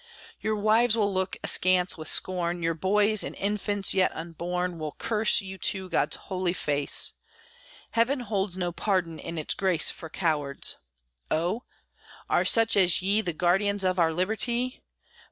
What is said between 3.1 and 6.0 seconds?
and infants yet unborn, Will curse you to